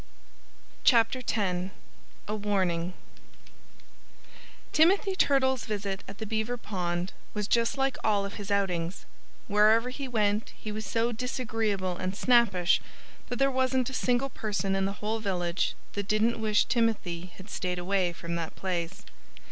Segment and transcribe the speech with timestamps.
[0.91, 1.37] X
[2.27, 2.93] A WARNING
[4.73, 9.05] Timothy Turtle's visit at the beaver pond was just like all of his outings.
[9.47, 12.81] Wherever he went he was so disagreeable and snappish
[13.29, 17.47] that there wasn't a single person in the whole village that didn't wish Timothy had
[17.51, 19.05] stayed away from that place.